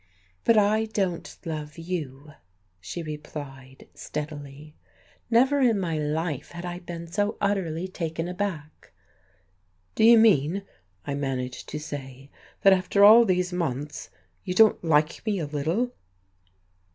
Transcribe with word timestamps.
"But 0.45 0.57
I 0.57 0.85
don't 0.85 1.37
love 1.45 1.77
you," 1.77 2.33
she 2.79 3.03
replied, 3.03 3.87
steadily. 3.93 4.73
Never 5.29 5.59
in 5.59 5.79
my 5.79 5.99
life 5.99 6.53
had 6.53 6.65
I 6.65 6.79
been 6.79 7.05
so 7.05 7.37
utterly 7.39 7.87
taken 7.87 8.27
aback. 8.27 8.93
"Do 9.93 10.03
you 10.03 10.17
mean," 10.17 10.63
I 11.05 11.13
managed 11.13 11.69
to 11.69 11.79
say, 11.79 12.31
"that 12.61 12.73
after 12.73 13.03
all 13.05 13.25
these 13.25 13.53
months 13.53 14.09
you 14.43 14.55
don't 14.55 14.83
like 14.83 15.23
me 15.23 15.37
a 15.37 15.45
little?" 15.45 15.93